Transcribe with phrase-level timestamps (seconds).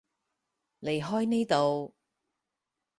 [0.81, 1.93] 離開呢度